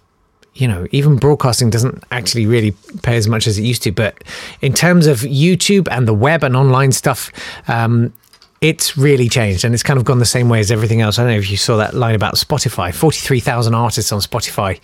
you 0.53 0.67
know, 0.67 0.85
even 0.91 1.15
broadcasting 1.15 1.69
doesn't 1.69 2.03
actually 2.11 2.45
really 2.45 2.71
pay 3.03 3.15
as 3.15 3.27
much 3.27 3.47
as 3.47 3.57
it 3.57 3.63
used 3.63 3.83
to. 3.83 3.91
But 3.91 4.23
in 4.61 4.73
terms 4.73 5.07
of 5.07 5.19
YouTube 5.19 5.87
and 5.89 6.07
the 6.07 6.13
web 6.13 6.43
and 6.43 6.55
online 6.55 6.91
stuff, 6.91 7.31
um, 7.69 8.13
it's 8.59 8.95
really 8.95 9.27
changed 9.27 9.65
and 9.65 9.73
it's 9.73 9.81
kind 9.81 9.97
of 9.97 10.05
gone 10.05 10.19
the 10.19 10.25
same 10.25 10.47
way 10.47 10.59
as 10.59 10.69
everything 10.69 11.01
else. 11.01 11.17
I 11.17 11.23
don't 11.23 11.31
know 11.31 11.39
if 11.39 11.49
you 11.49 11.57
saw 11.57 11.77
that 11.77 11.95
line 11.95 12.13
about 12.13 12.35
Spotify 12.35 12.93
43,000 12.93 13.73
artists 13.73 14.11
on 14.11 14.19
Spotify 14.19 14.79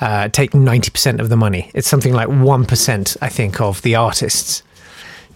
uh, 0.00 0.28
take 0.28 0.52
90% 0.52 1.18
of 1.18 1.28
the 1.28 1.36
money. 1.36 1.70
It's 1.74 1.88
something 1.88 2.14
like 2.14 2.28
1%, 2.28 3.16
I 3.20 3.28
think, 3.28 3.60
of 3.60 3.82
the 3.82 3.96
artists 3.96 4.62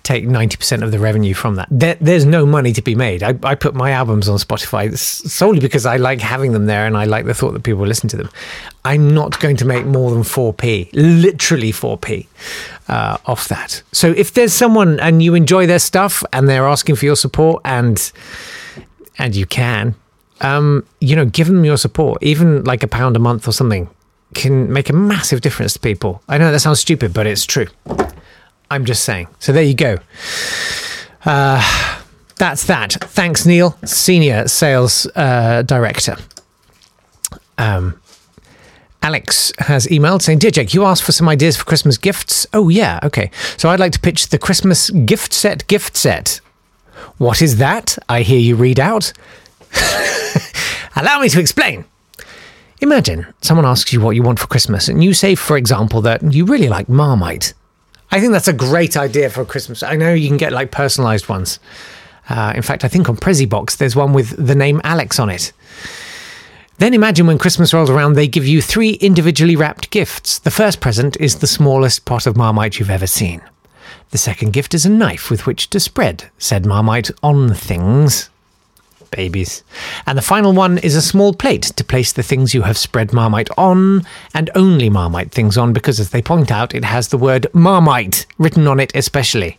take 0.03 0.25
90% 0.25 0.83
of 0.83 0.91
the 0.91 0.99
revenue 0.99 1.35
from 1.35 1.57
that. 1.57 1.69
There, 1.71 1.97
there's 2.01 2.25
no 2.25 2.47
money 2.47 2.73
to 2.73 2.83
be 2.83 2.95
made. 2.95 3.23
I, 3.23 3.39
I, 3.43 3.55
put 3.55 3.75
my 3.75 3.91
albums 3.91 4.29
on 4.29 4.39
Spotify 4.39 4.97
solely 4.97 5.61
because 5.61 5.87
I 5.87 5.97
like 5.97 6.21
having 6.21 6.53
them 6.53 6.67
there 6.67 6.87
and 6.87 6.97
I 6.97 7.05
like 7.05 7.27
the 7.27 7.35
thought 7.35 7.53
that 7.53 7.63
people 7.63 7.87
listen 7.87 8.09
to 8.11 8.17
them. 8.17 8.31
I'm 8.85 9.13
not 9.13 9.41
going 9.41 9.57
to 9.59 9.65
make 9.65 9.85
more 9.85 10.11
than 10.11 10.23
4p, 10.23 10.91
literally 10.95 11.73
4p 11.73 12.27
uh, 12.89 13.19
off 13.27 13.49
that. 13.49 13.83
So 13.93 14.11
if 14.13 14.33
there's 14.33 14.53
someone 14.53 14.99
and 15.01 15.23
you 15.23 15.35
enjoy 15.35 15.67
their 15.67 15.79
stuff 15.79 16.25
and 16.33 16.49
they're 16.49 16.67
asking 16.67 16.97
for 16.97 17.05
your 17.05 17.17
support 17.17 17.63
and 17.65 18.13
and 19.19 19.37
you 19.37 19.45
can, 19.45 19.95
um, 20.41 20.87
you 21.01 21.15
know, 21.15 21.27
give 21.27 21.47
them 21.47 21.63
your 21.63 21.77
support, 21.77 22.23
even 22.23 22.65
like 22.65 22.83
a 22.83 22.89
pound 22.89 23.17
a 23.17 23.19
month 23.19 23.47
or 23.47 23.53
something 23.53 23.91
can 24.35 24.73
make 24.73 24.89
a 24.89 24.93
massive 24.93 25.41
difference 25.41 25.75
to 25.75 25.81
people. 25.81 26.23
I 26.29 26.39
know 26.39 26.53
that 26.53 26.61
sounds 26.61 26.81
stupid, 26.81 27.13
but 27.13 27.27
it's 27.27 27.45
true. 27.45 27.67
I'm 28.71 28.85
just 28.85 29.05
saying. 29.05 29.29
So 29.39 29.53
there 29.53 29.65
you 29.65 29.75
go. 29.75 29.99
Uh, 31.25 32.01
that's 32.37 32.65
that. 32.67 32.93
Thanks, 32.93 33.45
Neil, 33.45 33.77
Senior 33.85 34.49
Sales 34.49 35.07
uh, 35.17 35.63
Director. 35.63 36.17
Um, 37.59 38.01
Alex 39.03 39.53
has 39.59 39.87
emailed 39.87 40.23
saying, 40.23 40.39
Dear 40.39 40.51
Jake, 40.51 40.73
you 40.73 40.85
asked 40.85 41.03
for 41.03 41.13
some 41.13 41.29
ideas 41.29 41.57
for 41.57 41.65
Christmas 41.65 41.99
gifts. 41.99 42.47
Oh, 42.53 42.69
yeah, 42.69 43.01
okay. 43.03 43.31
So 43.57 43.69
I'd 43.69 43.81
like 43.81 43.93
to 43.93 44.01
pitch 44.01 44.29
the 44.29 44.39
Christmas 44.39 44.91
gift 44.91 45.33
set 45.33 45.67
gift 45.67 45.97
set. 45.97 46.41
What 47.19 47.43
is 47.43 47.57
that? 47.59 47.99
I 48.09 48.23
hear 48.23 48.39
you 48.39 48.57
read 48.57 48.79
out. 48.79 49.13
Allow 50.97 51.21
me 51.21 51.29
to 51.31 51.41
explain. 51.41 51.85
Imagine 52.81 53.27
someone 53.43 53.67
asks 53.67 53.93
you 53.93 54.01
what 54.01 54.17
you 54.17 54.23
want 54.23 54.39
for 54.39 54.47
Christmas, 54.47 54.89
and 54.89 55.05
you 55.05 55.13
say, 55.13 55.35
for 55.35 55.57
example, 55.57 56.01
that 56.03 56.23
you 56.33 56.45
really 56.47 56.69
like 56.69 56.89
Marmite. 56.89 57.53
I 58.11 58.21
think 58.21 58.33
that's 58.33 58.49
a 58.49 58.53
great 58.53 58.97
idea 58.97 59.31
for 59.31 59.45
Christmas. 59.45 59.83
I 59.83 59.97
know 59.97 60.13
you 60.13 60.29
can 60.29 60.37
get 60.37 60.53
like 60.53 60.71
personalized 60.71 61.29
ones. 61.29 61.61
Uh, 62.29 62.53
in 62.55 62.63
fact, 62.63 62.85
I 62.85 62.89
think 62.89 63.09
on 63.09 63.17
Prezzybox 63.17 63.77
there's 63.77 63.97
one 63.97 64.13
with 64.13 64.35
the 64.45 64.55
name 64.55 64.81
Alex 64.85 65.19
on 65.19 65.31
it. 65.31 65.53
Then 66.79 66.95
imagine 66.95 67.27
when 67.27 67.39
Christmas 67.39 67.75
rolls 67.75 67.91
around, 67.91 68.15
they 68.15 68.27
give 68.27 68.47
you 68.47 68.63
three 68.63 68.93
individually 68.93 69.55
wrapped 69.55 69.91
gifts. 69.91 70.39
The 70.39 70.51
first 70.51 70.81
present 70.81 71.17
is 71.21 71.39
the 71.39 71.47
smallest 71.47 72.07
pot 72.07 72.27
of 72.27 72.39
Marmite 72.39 72.79
you've 72.79 72.89
ever 72.89 73.07
seen. 73.07 73.43
The 74.11 74.19
second 74.19 74.53
gift 74.55 74.73
is 74.73 74.87
a 74.87 74.91
knife 74.91 75.31
with 75.31 75.47
which 75.47 75.69
to 75.71 75.79
spread 75.79 76.31
said 76.39 76.65
Marmite 76.65 77.11
on 77.23 77.53
things 77.53 78.30
babies. 79.11 79.63
And 80.07 80.17
the 80.17 80.23
final 80.23 80.53
one 80.53 80.79
is 80.79 80.97
a 80.97 81.03
small 81.03 81.35
plate 81.35 81.63
to 81.63 81.85
place 81.85 82.13
the 82.13 82.23
things 82.23 82.55
you 82.55 82.63
have 82.63 82.79
spread 82.79 83.13
Marmite 83.13 83.51
on, 83.57 84.07
and 84.35 84.51
only 84.55 84.91
Marmite 84.91 85.33
things 85.33 85.57
on, 85.57 85.73
because 85.73 86.01
as 86.01 86.11
they 86.11 86.23
point 86.23 86.51
out, 86.51 86.75
it 86.75 86.85
has 86.85 87.09
the 87.09 87.19
word 87.19 87.47
Marmite 87.53 88.27
written 88.39 88.67
on 88.67 88.81
it 88.81 88.93
especially. 88.95 89.57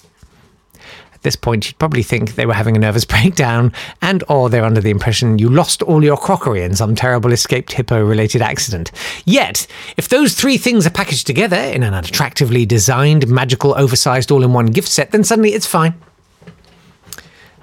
At 1.21 1.23
this 1.23 1.35
point, 1.35 1.67
you'd 1.67 1.77
probably 1.77 2.01
think 2.01 2.33
they 2.33 2.47
were 2.47 2.53
having 2.55 2.75
a 2.75 2.79
nervous 2.79 3.05
breakdown, 3.13 3.73
and 4.01 4.23
or 4.27 4.49
they're 4.49 4.65
under 4.65 4.81
the 4.81 4.89
impression 4.89 5.37
you 5.37 5.49
lost 5.49 5.83
all 5.83 6.03
your 6.03 6.17
crockery 6.17 6.63
in 6.63 6.75
some 6.75 6.95
terrible 6.95 7.31
escaped 7.31 7.73
hippo 7.73 8.03
related 8.03 8.41
accident. 8.41 8.91
Yet, 9.23 9.67
if 9.97 10.09
those 10.09 10.33
three 10.33 10.57
things 10.57 10.87
are 10.87 10.91
packaged 10.91 11.27
together 11.27 11.57
in 11.57 11.83
an 11.83 11.93
attractively 11.93 12.65
designed, 12.65 13.27
magical, 13.27 13.75
oversized 13.77 14.31
all 14.31 14.43
in 14.43 14.51
one 14.51 14.65
gift 14.65 14.87
set, 14.87 15.11
then 15.11 15.23
suddenly 15.23 15.53
it's 15.53 15.67
fine. 15.67 15.93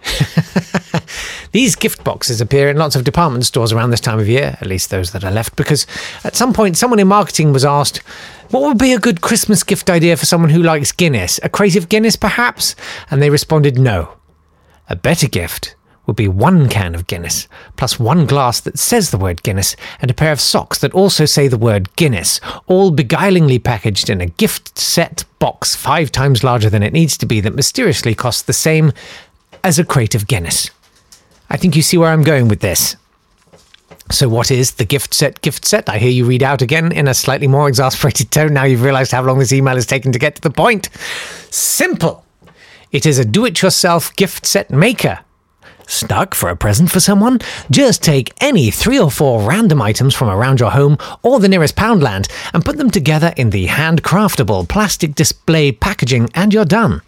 These 1.52 1.76
gift 1.76 2.04
boxes 2.04 2.40
appear 2.40 2.68
in 2.68 2.76
lots 2.76 2.94
of 2.94 3.04
department 3.04 3.44
stores 3.44 3.72
around 3.72 3.90
this 3.90 4.00
time 4.00 4.18
of 4.18 4.28
year, 4.28 4.56
at 4.60 4.66
least 4.66 4.90
those 4.90 5.12
that 5.12 5.24
are 5.24 5.30
left, 5.30 5.56
because 5.56 5.86
at 6.24 6.36
some 6.36 6.52
point 6.52 6.76
someone 6.76 6.98
in 6.98 7.08
marketing 7.08 7.52
was 7.52 7.64
asked, 7.64 7.98
what 8.50 8.62
would 8.62 8.78
be 8.78 8.92
a 8.92 8.98
good 8.98 9.20
Christmas 9.20 9.62
gift 9.62 9.90
idea 9.90 10.16
for 10.16 10.26
someone 10.26 10.50
who 10.50 10.62
likes 10.62 10.92
Guinness? 10.92 11.38
A 11.42 11.48
crate 11.48 11.76
of 11.76 11.88
Guinness, 11.88 12.16
perhaps? 12.16 12.74
And 13.10 13.20
they 13.22 13.30
responded, 13.30 13.78
no. 13.78 14.14
A 14.88 14.96
better 14.96 15.28
gift 15.28 15.74
would 16.08 16.16
be 16.16 16.26
one 16.26 16.70
can 16.70 16.94
of 16.94 17.06
Guinness, 17.06 17.46
plus 17.76 18.00
one 18.00 18.24
glass 18.24 18.60
that 18.60 18.78
says 18.78 19.10
the 19.10 19.18
word 19.18 19.42
Guinness, 19.42 19.76
and 20.00 20.10
a 20.10 20.14
pair 20.14 20.32
of 20.32 20.40
socks 20.40 20.78
that 20.78 20.94
also 20.94 21.26
say 21.26 21.46
the 21.46 21.58
word 21.58 21.94
Guinness, 21.96 22.40
all 22.66 22.90
beguilingly 22.90 23.62
packaged 23.62 24.08
in 24.08 24.22
a 24.22 24.26
gift 24.26 24.78
set 24.78 25.26
box 25.38 25.76
five 25.76 26.10
times 26.10 26.42
larger 26.42 26.70
than 26.70 26.82
it 26.82 26.94
needs 26.94 27.18
to 27.18 27.26
be 27.26 27.42
that 27.42 27.54
mysteriously 27.54 28.14
costs 28.14 28.42
the 28.42 28.54
same 28.54 28.90
as 29.64 29.78
a 29.78 29.84
crate 29.84 30.14
of 30.14 30.26
Guinness. 30.26 30.70
I 31.50 31.56
think 31.56 31.76
you 31.76 31.82
see 31.82 31.96
where 31.96 32.10
I'm 32.10 32.22
going 32.22 32.48
with 32.48 32.60
this. 32.60 32.96
So, 34.10 34.28
what 34.28 34.50
is 34.50 34.72
the 34.72 34.84
gift 34.84 35.12
set? 35.12 35.40
Gift 35.42 35.66
set? 35.66 35.88
I 35.88 35.98
hear 35.98 36.10
you 36.10 36.24
read 36.24 36.42
out 36.42 36.62
again 36.62 36.92
in 36.92 37.08
a 37.08 37.14
slightly 37.14 37.46
more 37.46 37.68
exasperated 37.68 38.30
tone. 38.30 38.54
Now 38.54 38.64
you've 38.64 38.82
realized 38.82 39.12
how 39.12 39.22
long 39.22 39.38
this 39.38 39.52
email 39.52 39.74
has 39.74 39.86
taken 39.86 40.12
to 40.12 40.18
get 40.18 40.34
to 40.36 40.40
the 40.40 40.50
point. 40.50 40.88
Simple. 41.50 42.24
It 42.90 43.04
is 43.04 43.18
a 43.18 43.24
do 43.24 43.44
it 43.44 43.60
yourself 43.60 44.14
gift 44.16 44.46
set 44.46 44.70
maker. 44.70 45.20
Stuck 45.86 46.34
for 46.34 46.50
a 46.50 46.56
present 46.56 46.90
for 46.90 47.00
someone? 47.00 47.38
Just 47.70 48.02
take 48.02 48.32
any 48.42 48.70
three 48.70 48.98
or 48.98 49.10
four 49.10 49.42
random 49.42 49.80
items 49.80 50.14
from 50.14 50.28
around 50.28 50.60
your 50.60 50.70
home 50.70 50.98
or 51.22 51.40
the 51.40 51.48
nearest 51.48 51.76
Poundland 51.76 52.30
and 52.52 52.64
put 52.64 52.76
them 52.76 52.90
together 52.90 53.32
in 53.38 53.50
the 53.50 53.66
handcraftable 53.66 54.68
plastic 54.68 55.14
display 55.14 55.72
packaging, 55.72 56.28
and 56.34 56.52
you're 56.52 56.66
done. 56.66 57.00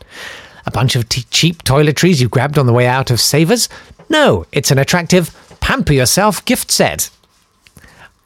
A 0.67 0.71
bunch 0.71 0.97
of 0.97 1.09
t- 1.09 1.25
cheap 1.31 1.63
toiletries 1.65 2.21
you 2.21 2.29
grabbed 2.29 2.59
on 2.59 2.67
the 2.67 2.73
way 2.73 2.87
out 2.87 3.11
of 3.11 3.21
Savers? 3.21 3.69
No, 4.09 4.47
it's 4.53 4.71
an 4.71 4.79
attractive 4.79 5.35
pamper 5.61 5.93
yourself 5.93 6.45
gift 6.45 6.71
set. 6.71 7.11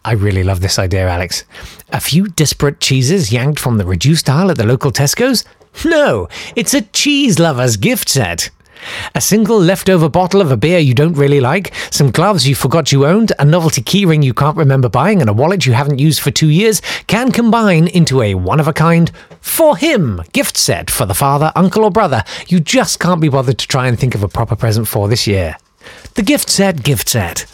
I 0.05 0.13
really 0.13 0.45
love 0.45 0.61
this 0.61 0.79
idea, 0.79 1.09
Alex. 1.09 1.45
A 1.93 2.01
few 2.01 2.29
disparate 2.29 2.81
cheeses 2.81 3.33
yanked 3.33 3.59
from 3.59 3.79
the 3.79 3.87
reduced 3.87 4.29
aisle 4.29 4.51
at 4.51 4.59
the 4.59 4.67
local 4.67 4.93
Tesco's? 4.93 5.45
No, 5.85 6.29
it's 6.55 6.75
a 6.75 6.83
cheese 6.83 7.39
lover's 7.39 7.77
gift 7.77 8.09
set. 8.09 8.51
A 9.15 9.21
single 9.21 9.59
leftover 9.59 10.09
bottle 10.09 10.41
of 10.41 10.51
a 10.51 10.57
beer 10.57 10.79
you 10.79 10.95
don't 10.95 11.15
really 11.15 11.41
like, 11.41 11.75
some 11.91 12.11
gloves 12.11 12.47
you 12.47 12.55
forgot 12.55 12.93
you 12.93 13.07
owned, 13.07 13.33
a 13.39 13.45
novelty 13.45 13.83
keyring 13.83 14.23
you 14.23 14.35
can't 14.35 14.57
remember 14.57 14.89
buying, 14.89 15.21
and 15.21 15.31
a 15.31 15.35
wallet 15.35 15.67
you 15.67 15.73
haven't 15.73 15.99
used 15.99 16.21
for 16.21 16.31
two 16.31 16.51
years 16.51 16.81
can 17.07 17.33
combine 17.33 17.87
into 17.89 18.23
a 18.23 18.35
one 18.35 18.61
of 18.61 18.69
a 18.69 18.73
kind 18.73 19.11
for 19.41 19.77
him 19.77 20.23
gift 20.33 20.57
set 20.57 20.91
for 20.91 21.07
the 21.07 21.15
father, 21.15 21.53
uncle, 21.55 21.85
or 21.85 21.91
brother 21.91 22.23
you 22.49 22.61
just 22.61 23.01
can't 23.01 23.21
be 23.21 23.29
bothered 23.29 23.59
to 23.59 23.69
try 23.69 23.87
and 23.87 23.99
think 23.99 24.15
of 24.15 24.23
a 24.23 24.29
proper 24.29 24.57
present 24.57 24.89
for 24.89 25.09
this 25.09 25.27
year. 25.27 25.57
The 26.15 26.23
gift 26.23 26.49
set, 26.49 26.83
gift 26.83 27.09
set. 27.09 27.47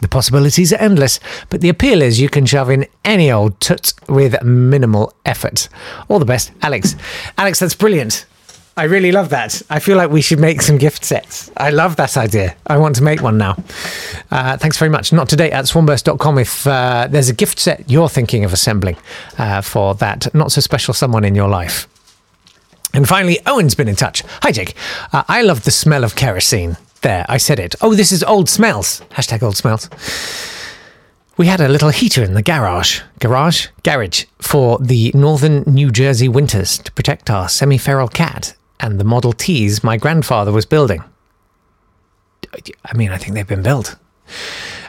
The 0.00 0.08
possibilities 0.08 0.72
are 0.72 0.76
endless, 0.76 1.20
but 1.50 1.60
the 1.60 1.68
appeal 1.68 2.00
is 2.00 2.20
you 2.20 2.30
can 2.30 2.46
shove 2.46 2.70
in 2.70 2.86
any 3.04 3.30
old 3.30 3.60
tut 3.60 3.92
with 4.08 4.42
minimal 4.42 5.12
effort. 5.26 5.68
All 6.08 6.18
the 6.18 6.24
best, 6.24 6.52
Alex. 6.62 6.96
Alex, 7.36 7.58
that's 7.58 7.74
brilliant. 7.74 8.24
I 8.80 8.84
really 8.84 9.12
love 9.12 9.28
that. 9.28 9.60
I 9.68 9.78
feel 9.78 9.98
like 9.98 10.08
we 10.08 10.22
should 10.22 10.40
make 10.40 10.62
some 10.62 10.78
gift 10.78 11.04
sets. 11.04 11.50
I 11.54 11.68
love 11.68 11.96
that 11.96 12.16
idea. 12.16 12.56
I 12.66 12.78
want 12.78 12.96
to 12.96 13.02
make 13.02 13.20
one 13.20 13.36
now. 13.36 13.62
Uh, 14.30 14.56
thanks 14.56 14.78
very 14.78 14.88
much. 14.88 15.12
Not 15.12 15.28
today 15.28 15.50
at 15.50 15.66
swanburst.com 15.66 16.38
if 16.38 16.66
uh, 16.66 17.06
there's 17.10 17.28
a 17.28 17.34
gift 17.34 17.58
set 17.58 17.90
you're 17.90 18.08
thinking 18.08 18.42
of 18.42 18.54
assembling 18.54 18.96
uh, 19.36 19.60
for 19.60 19.94
that 19.96 20.34
not 20.34 20.50
so 20.50 20.62
special 20.62 20.94
someone 20.94 21.24
in 21.24 21.34
your 21.34 21.50
life. 21.50 21.88
And 22.94 23.06
finally, 23.06 23.38
Owen's 23.44 23.74
been 23.74 23.86
in 23.86 23.96
touch. 23.96 24.22
Hi, 24.40 24.50
Jake. 24.50 24.74
Uh, 25.12 25.24
I 25.28 25.42
love 25.42 25.64
the 25.64 25.70
smell 25.70 26.02
of 26.02 26.16
kerosene. 26.16 26.78
There, 27.02 27.26
I 27.28 27.36
said 27.36 27.60
it. 27.60 27.74
Oh, 27.82 27.94
this 27.94 28.12
is 28.12 28.24
old 28.24 28.48
smells. 28.48 29.02
Hashtag 29.10 29.42
old 29.42 29.58
smells. 29.58 29.90
We 31.36 31.48
had 31.48 31.60
a 31.60 31.68
little 31.68 31.90
heater 31.90 32.22
in 32.22 32.32
the 32.32 32.42
garage, 32.42 33.02
garage, 33.18 33.66
garage 33.82 34.24
for 34.38 34.78
the 34.78 35.12
northern 35.14 35.64
New 35.66 35.90
Jersey 35.90 36.30
winters 36.30 36.78
to 36.78 36.90
protect 36.92 37.28
our 37.28 37.46
semi 37.50 37.76
feral 37.76 38.08
cat 38.08 38.54
and 38.80 38.98
the 38.98 39.04
Model 39.04 39.32
Ts 39.32 39.84
my 39.84 39.96
grandfather 39.96 40.52
was 40.52 40.66
building. 40.66 41.04
I 42.84 42.96
mean, 42.96 43.10
I 43.10 43.18
think 43.18 43.34
they've 43.34 43.46
been 43.46 43.62
built. 43.62 43.96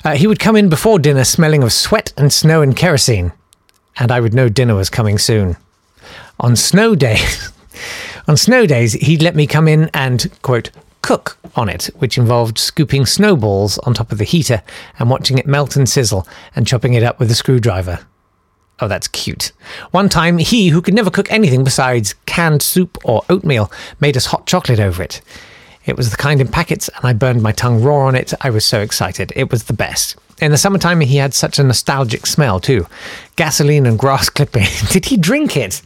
Uh, 0.04 0.16
he 0.16 0.28
would 0.28 0.40
come 0.40 0.56
in 0.56 0.70
before 0.70 0.98
dinner 1.00 1.24
smelling 1.24 1.64
of 1.64 1.72
sweat 1.72 2.12
and 2.18 2.34
snow 2.34 2.62
and 2.62 2.76
kerosene, 2.76 3.34
and 3.98 4.12
I 4.12 4.20
would 4.20 4.34
know 4.34 4.50
dinner 4.50 4.76
was 4.76 4.90
coming 4.90 5.18
soon. 5.18 5.58
On 6.40 6.56
snow 6.56 6.96
days, 6.96 7.52
on 8.28 8.38
snow 8.38 8.66
days, 8.66 8.94
he'd 8.94 9.22
let 9.22 9.36
me 9.36 9.46
come 9.46 9.68
in 9.68 9.90
and, 9.94 10.32
quote, 10.42 10.72
cook 11.02 11.38
on 11.56 11.70
it, 11.70 11.90
which 11.98 12.18
involved 12.18 12.58
scooping 12.58 13.06
snowballs 13.06 13.78
on 13.80 13.94
top 13.94 14.12
of 14.12 14.18
the 14.18 14.24
heater 14.24 14.64
and 14.98 15.10
watching 15.10 15.38
it 15.38 15.46
melt 15.46 15.76
and 15.76 15.90
sizzle 15.90 16.28
and 16.56 16.66
chopping 16.66 16.94
it 16.94 17.04
up 17.04 17.20
with 17.20 17.30
a 17.30 17.36
screwdriver. 17.36 18.00
Oh, 18.82 18.88
that's 18.88 19.08
cute. 19.08 19.52
One 19.92 20.10
time, 20.10 20.40
he, 20.40 20.70
who 20.70 20.82
could 20.82 20.96
never 20.96 21.12
cook 21.12 21.32
anything 21.32 21.64
besides 21.64 22.16
canned 22.26 22.64
soup 22.64 22.98
or 23.06 23.24
oatmeal, 23.30 23.72
made 24.00 24.18
us 24.18 24.26
hot 24.26 24.48
chocolate 24.48 24.80
over 24.80 25.04
it. 25.04 25.22
It 25.86 25.98
was 25.98 26.12
the 26.12 26.18
kind 26.18 26.42
in 26.42 26.48
packets, 26.48 26.90
and 26.90 27.06
I 27.06 27.14
burned 27.14 27.42
my 27.42 27.52
tongue 27.52 27.82
raw 27.82 28.08
on 28.08 28.16
it. 28.16 28.34
I 28.42 28.50
was 28.50 28.66
so 28.66 28.82
excited. 28.82 29.32
It 29.36 29.52
was 29.52 29.64
the 29.64 29.74
best. 29.74 30.16
In 30.40 30.52
the 30.52 30.58
summertime, 30.58 31.00
he 31.02 31.18
had 31.18 31.36
such 31.36 31.60
a 31.60 31.64
nostalgic 31.64 32.26
smell, 32.26 32.60
too. 32.60 32.88
Gasoline 33.36 33.86
and 33.86 33.98
grass 33.98 34.30
clippings. 34.30 34.90
Did 34.90 35.06
he 35.06 35.18
drink 35.18 35.56
it? 35.56 35.82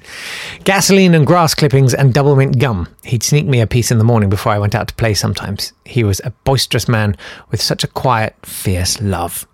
Gasoline 0.63 1.13
and 1.13 1.27
grass 1.27 1.53
clippings 1.53 1.93
and 1.93 2.13
double 2.13 2.35
mint 2.35 2.59
gum. 2.59 2.87
He'd 3.03 3.23
sneak 3.23 3.45
me 3.45 3.59
a 3.59 3.67
piece 3.67 3.91
in 3.91 3.97
the 3.97 4.03
morning 4.05 4.29
before 4.29 4.53
I 4.53 4.59
went 4.59 4.75
out 4.75 4.87
to 4.87 4.95
play 4.95 5.13
sometimes. 5.13 5.73
He 5.83 6.03
was 6.03 6.21
a 6.23 6.31
boisterous 6.45 6.87
man 6.87 7.17
with 7.51 7.61
such 7.61 7.83
a 7.83 7.87
quiet, 7.87 8.35
fierce 8.45 9.01
love. 9.01 9.45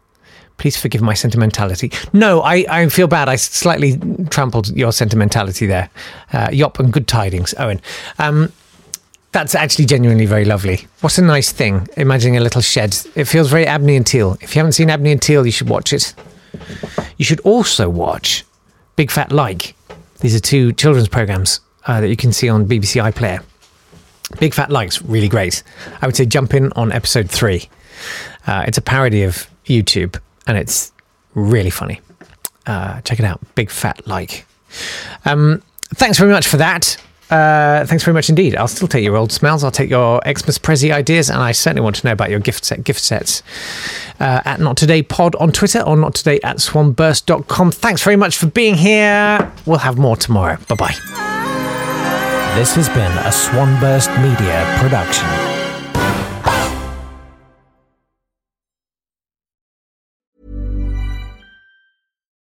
Please 0.62 0.78
forgive 0.78 1.02
my 1.02 1.16
sentimentality. 1.16 1.92
No, 2.14 2.42
I, 2.42 2.64
I 2.70 2.88
feel 2.90 3.08
bad. 3.08 3.28
I 3.28 3.36
slightly 3.36 3.98
trampled 4.30 4.70
your 4.78 4.92
sentimentality 4.92 5.66
there. 5.66 5.90
Uh, 6.32 6.50
yop 6.54 6.78
and 6.78 6.94
good 6.94 7.08
tidings, 7.08 7.56
Owen. 7.58 7.82
Um, 8.20 8.54
that's 9.32 9.56
actually 9.56 9.86
genuinely 9.86 10.28
very 10.28 10.46
lovely. 10.46 10.86
What 11.00 11.18
a 11.18 11.24
nice 11.24 11.52
thing, 11.52 11.88
imagining 11.98 12.38
a 12.38 12.42
little 12.42 12.62
shed. 12.62 12.96
It 13.16 13.24
feels 13.24 13.50
very 13.50 13.66
Abney 13.66 13.96
and 13.96 14.06
Teal. 14.06 14.38
If 14.40 14.56
you 14.56 14.60
haven't 14.60 14.74
seen 14.74 14.92
Abney 14.92 15.12
and 15.12 15.20
Teal, 15.20 15.48
you 15.48 15.52
should 15.52 15.68
watch 15.68 15.94
it. 15.94 16.14
You 17.18 17.26
should 17.26 17.40
also 17.40 17.90
watch 17.90 18.46
Big 18.96 19.10
Fat 19.10 19.32
Like. 19.32 19.74
These 20.20 20.36
are 20.36 20.40
two 20.40 20.74
children's 20.74 21.10
programs 21.10 21.60
uh, 21.88 22.02
that 22.02 22.10
you 22.10 22.16
can 22.16 22.32
see 22.32 22.50
on 22.50 22.68
BBC 22.68 23.02
iPlayer. 23.02 23.44
Big 24.40 24.54
Fat 24.54 24.70
Like's 24.70 25.02
really 25.02 25.28
great. 25.28 25.64
I 26.04 26.06
would 26.06 26.16
say 26.16 26.28
jump 26.28 26.54
in 26.54 26.72
on 26.74 26.92
episode 26.92 27.32
three. 27.32 27.68
Uh, 28.46 28.66
it's 28.68 28.78
a 28.78 28.82
parody 28.84 29.24
of 29.24 29.50
YouTube 29.66 30.20
and 30.48 30.58
it's 30.58 30.92
really 31.34 31.70
funny. 31.70 32.02
Uh, 32.66 33.02
check 33.02 33.20
it 33.20 33.26
out. 33.26 33.42
Big 33.56 33.70
Fat 33.70 34.08
Like. 34.08 34.46
Um, 35.26 35.62
thanks 35.96 36.18
very 36.18 36.32
much 36.32 36.48
for 36.48 36.58
that. 36.58 36.98
Uh, 37.30 37.86
thanks 37.86 38.04
very 38.04 38.14
much 38.14 38.28
indeed. 38.28 38.58
I'll 38.58 38.68
still 38.68 38.90
take 38.90 39.06
your 39.06 39.16
old 39.16 39.32
smells. 39.32 39.64
I'll 39.64 39.72
take 39.72 39.90
your 39.90 40.22
Xmas 40.26 40.60
Prezi 40.60 40.92
ideas, 40.92 41.30
and 41.30 41.40
I 41.40 41.54
certainly 41.54 41.82
want 41.82 41.96
to 41.98 42.06
know 42.06 42.12
about 42.12 42.30
your 42.30 42.42
gift 42.42 42.66
set 42.66 42.84
gift 42.84 43.00
sets 43.00 43.42
uh, 44.20 44.42
at 44.44 44.60
Not 44.60 44.76
Today 44.76 45.02
Pod 45.02 45.36
on 45.36 45.54
Twitter 45.54 45.80
or 45.80 45.96
Not 45.96 46.14
Today 46.14 46.42
at 46.44 46.58
swanburst.com. 46.58 47.72
Thanks 47.72 48.04
very 48.04 48.18
much 48.18 48.38
for 48.38 48.48
being 48.48 48.76
here. 48.76 49.52
We'll 49.66 49.80
have 49.80 49.98
more 49.98 50.18
tomorrow. 50.18 50.58
Bye 50.68 50.76
bye. 50.76 50.96
This 52.56 52.76
has 52.76 52.90
been 52.90 53.12
a 53.20 53.32
Swanburst 53.32 54.10
Media 54.22 54.66
production. 54.80 55.51